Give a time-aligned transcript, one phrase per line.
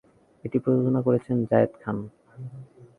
[0.43, 1.97] এটি প্রযোজনা করেছেন জায়েদ খান।